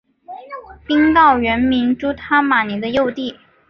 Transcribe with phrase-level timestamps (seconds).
[0.87, 3.37] 宾告原名朱他玛尼的幼弟。